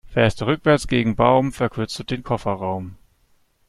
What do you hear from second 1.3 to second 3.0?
verkürzt du den Kofferraum.